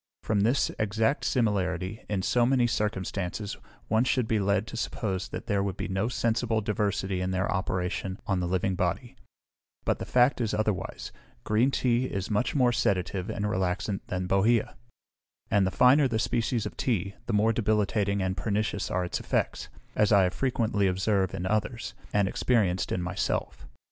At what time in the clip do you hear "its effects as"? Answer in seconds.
19.05-20.11